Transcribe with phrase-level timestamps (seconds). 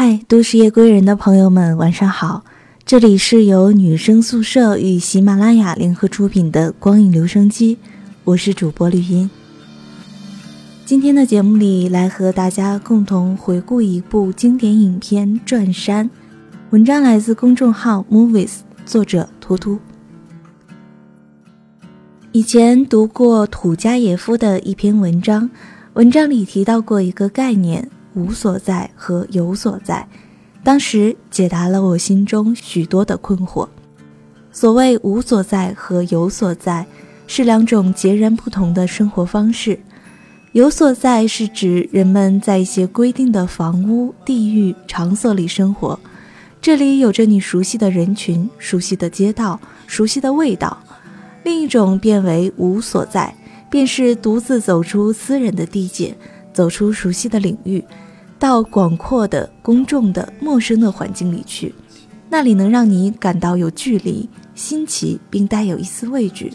[0.00, 2.44] 嗨，都市夜归人的朋友们，晚上好！
[2.84, 7.76] 这里是由女生宿舍与喜马拉雅联合出品的光影留声机，
[8.22, 9.28] 我是主播绿茵。
[10.84, 16.06] 今天的节目里，来和大家共同回顾一部经典影片《转山》。
[16.70, 19.80] 文章来自公众号 Movies，作者图图。
[22.30, 25.50] 以前读过土加野夫的一篇文章，
[25.94, 27.90] 文章里提到过一个概念。
[28.18, 30.08] 无所在和有所在，
[30.64, 33.68] 当时解答了我心中许多的困惑。
[34.50, 36.84] 所谓无所在和有所在，
[37.28, 39.78] 是两种截然不同的生活方式。
[40.52, 46.00] 有所在是指人们在一些规定的房屋、地域、场所里生活，
[46.60, 50.76] 这里有着你熟悉的人群、熟悉的街道、熟悉的味道。
[51.44, 53.32] 另一种变为无所在，
[53.70, 56.16] 便是独自走出私人的地界，
[56.52, 57.84] 走出熟悉的领域。
[58.38, 61.74] 到广阔的、公众的、陌生的环境里去，
[62.30, 66.52] 那里能让你感到有距离、新奇，并带有一丝畏惧。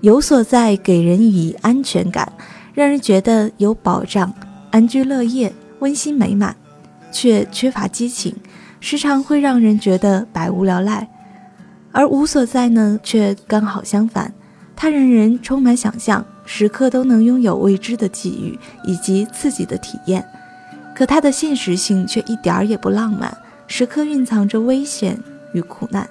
[0.00, 2.32] 有所在，给人以安全感，
[2.74, 4.34] 让人觉得有保障、
[4.70, 6.56] 安居乐业、温馨美满，
[7.12, 8.34] 却缺乏激情，
[8.80, 11.08] 时常会让人觉得百无聊赖。
[11.92, 14.32] 而无所在呢，却刚好相反，
[14.74, 16.24] 它让人充满想象。
[16.44, 20.26] 时刻都能拥有未知的际遇以及刺激的体验，
[20.94, 25.18] 可它的现实性却一点儿也不浪漫，时刻蕴藏着危险
[25.52, 26.08] 与苦难。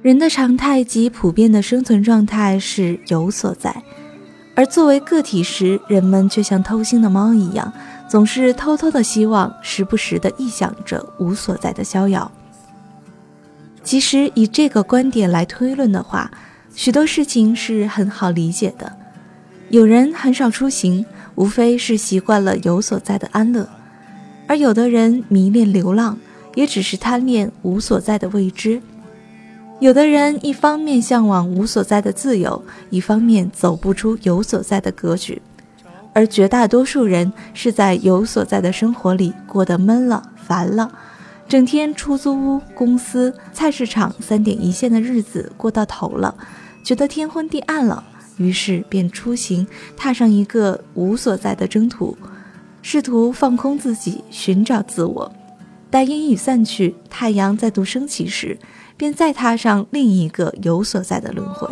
[0.00, 3.84] 人的常态及普遍的生存状态是有所在，
[4.56, 7.72] 而作为个体时，人们却像偷腥的猫一样，
[8.08, 12.32] 总是偷偷的希望，时不时的臆想着无所在的逍遥。
[13.84, 16.30] 其实，以这个观点来推论的话，
[16.74, 18.96] 许多事情是很好理解的，
[19.68, 23.66] 有人很少出行，无非是习惯了有所在的安乐；
[24.46, 26.18] 而有的人迷恋流浪，
[26.54, 28.80] 也只是贪恋无所在的未知。
[29.80, 35.42] 有的人一方面向往无所在的自由，一方面走不出有所在的格局，
[36.14, 40.90] 而绝大多数人是在有所在的生活里过得闷了、烦了。
[41.48, 46.34] 整天出租屋、公司、菜市场三点一线的日子过到头了，
[46.82, 48.04] 觉得天昏地暗了，
[48.36, 49.66] 于是便出行，
[49.96, 52.16] 踏上一个无所在的征途，
[52.82, 55.32] 试图放空自己，寻找自我。
[55.90, 58.58] 待阴雨散去，太阳再度升起时，
[58.96, 61.68] 便再踏上另一个有所在的轮回。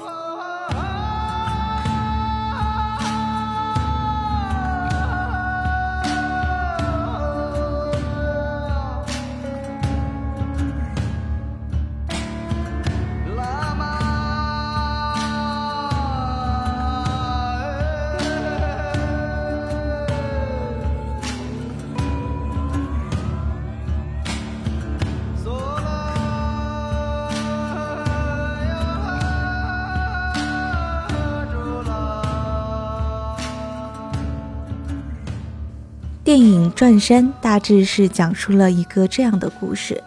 [36.30, 40.00] 电影《转山》大致是讲述了一个这样的故事：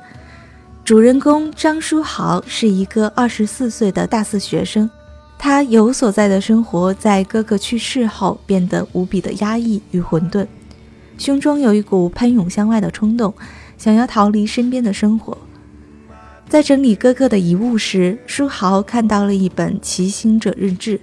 [0.86, 4.90] 主人公张书豪是一个二十四岁的大四学生，
[5.38, 10.48] 他有所在的生活在哥哥去世后变得无比的压抑与混沌，
[11.18, 13.34] 胸中有一股喷涌向外的冲动，
[13.78, 15.38] 想要逃离身边的生活。
[16.48, 21.02] 在整理哥哥的遗物时，书豪看到了一本骑行者日志。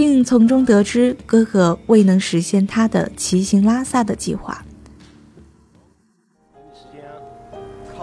[0.00, 4.64] 并从中得知哥哥未能实现他的骑行拉萨的计划。
[6.72, 7.02] 时间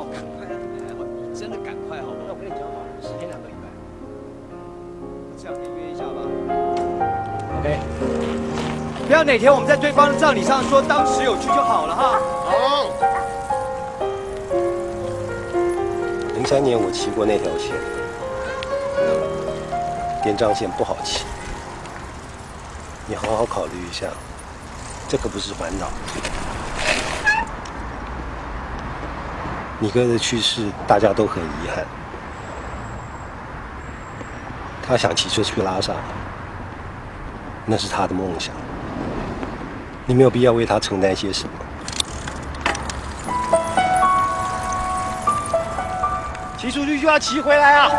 [0.05, 1.01] 赶快啊！
[1.33, 2.17] 真的赶快好吗？
[2.27, 3.65] 那我跟你讲好了，时间两个礼拜，
[5.41, 6.21] 这两天约一下吧。
[7.61, 7.79] OK，
[9.07, 12.19] 不要哪天我们在对方的葬礼上说当时有去就好了哈。
[12.45, 12.91] 好。
[16.35, 17.75] 零三年我骑过那条线，
[20.23, 21.25] 滇藏线不好骑。
[23.17, 24.07] 好好考虑一下，
[25.07, 25.87] 这可不是烦恼。
[29.79, 31.85] 你哥的去世，大家都很遗憾。
[34.81, 35.93] 他想骑车去拉萨，
[37.65, 38.53] 那是他的梦想。
[40.05, 41.49] 你没有必要为他承担些什么。
[46.57, 47.89] 骑出去就要骑回来啊！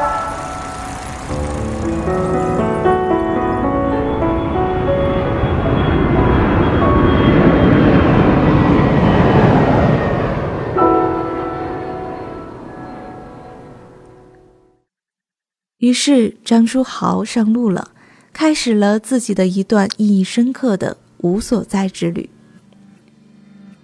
[15.89, 17.93] 于是张书豪上路了，
[18.35, 22.29] 开始了自己的一段意义深刻的无所在之旅。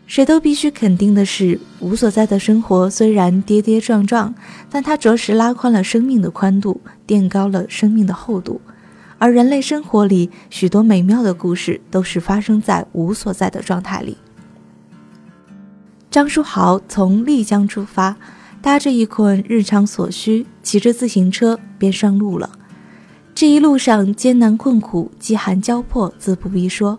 [0.07, 4.35] 谁都必须肯定的是，无所在的生活虽然跌跌撞撞，
[4.69, 8.61] 但它着实拉宽了生命的宽度，垫高了生命的厚度。
[9.17, 14.19] 而人类生活里许多美妙的故事，都是发生在无所在的状态里。
[16.11, 18.15] 张书豪从丽江出发，
[18.65, 22.49] 搭着一捆日常所需，骑着自行车便上路了。
[23.35, 26.99] 这一路上艰难困苦、饥寒交迫，自不必说。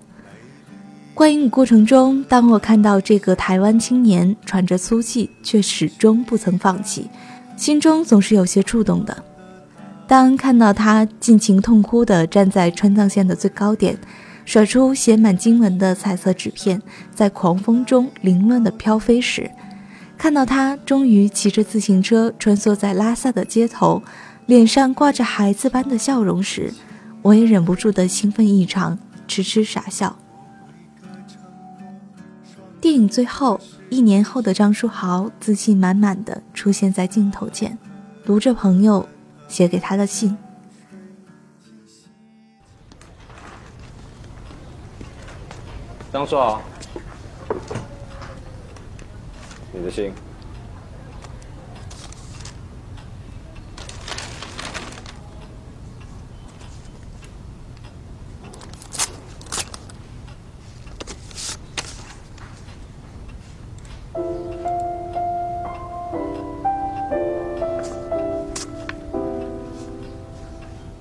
[1.16, 7.10] 观影过程中，当我看到这个台湾青年喘着粗气，却始终不曾放弃，
[7.58, 9.24] 心中总是有些触动的。
[10.06, 13.98] 当看到他尽情痛哭地站在川藏线的最高点，
[14.46, 16.80] 甩出写满经文的彩色纸片，
[17.16, 19.50] 在狂风中凌乱地飘飞时，
[20.18, 24.02] 看到他终于骑着自行车穿梭在拉萨的街头，
[24.48, 26.74] 脸上挂着孩子般的笑容时，
[27.22, 28.98] 我也忍不住的兴奋异常，
[29.28, 30.16] 痴痴傻笑。
[32.82, 33.60] 电影最后，
[33.90, 37.78] 一年后的张书豪自信满满的出现在镜头前，
[38.26, 39.08] 读着朋友
[39.48, 40.38] 写给他的信。
[46.14, 46.62] 张书豪，
[49.78, 50.14] 你的信。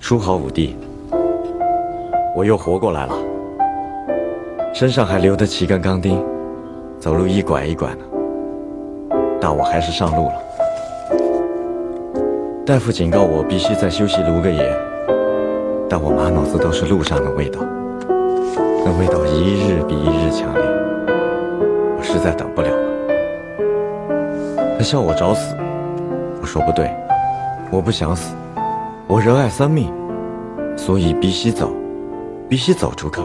[0.01, 0.77] 书豪五弟，
[2.37, 3.15] 我又活过来了，
[4.75, 6.23] 身上还留得几根钢钉，
[7.01, 8.14] 走路一拐一拐的，
[9.45, 10.35] 但我还是上路了。
[12.65, 14.75] 大夫警告我必须再休息撸个野，
[15.87, 17.61] 但我满脑子都是路上的味道，
[18.09, 20.63] 那味道一日比一日强烈，
[21.95, 22.79] 我实在等不了了。
[24.79, 25.55] 他笑我找死，
[26.41, 26.91] 我说不对，
[27.71, 28.35] 我不想死。
[29.07, 29.93] 我热爱生命，
[30.75, 31.71] 所以必须走，
[32.49, 33.21] 必须走出去。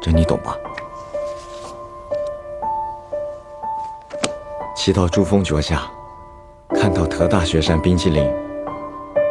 [0.00, 0.56] 这你懂吧？
[4.86, 5.82] 骑到珠峰脚下，
[6.68, 8.24] 看到特大雪山冰淇淋，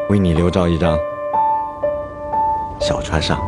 [0.09, 0.99] 为你留照一张。
[2.81, 3.39] 小船上。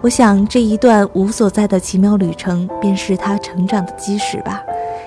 [0.00, 4.60] 我想，这一段无所在的奇妙旅程，便是他成长的基石吧，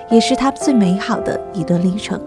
[0.08, 2.18] 也是他最美好的一段历程。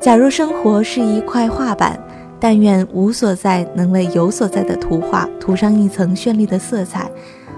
[0.00, 1.98] 假如生活是一块画板，
[2.44, 7.10] 但愿无所在能为有所在的图画涂上一层绚丽的色彩，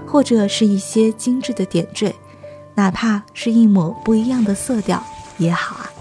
[0.05, 2.15] 或者是一些精致的点缀，
[2.73, 5.03] 哪怕是一抹不一样的色调
[5.37, 5.91] 也好啊。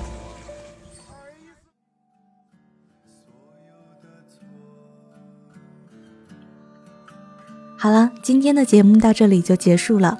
[7.77, 10.17] 好了，今天的节目到这里就结束了。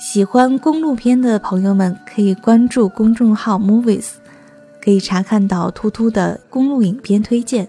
[0.00, 4.12] 喜欢公路片的朋友们可以关注公众号 Movies，
[4.88, 7.68] 可以查看到突突的公路影片推荐。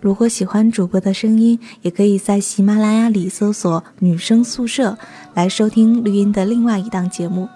[0.00, 4.98] 如果喜欢主播的声音，也可以在喜马拉雅里搜索“女生宿舍”
[5.34, 7.48] 来收听绿茵的另外一档节目。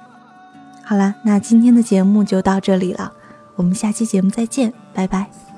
[0.84, 3.12] 好了，那今天的节目就到这里了，
[3.56, 5.51] 我们下期节目再见，拜拜。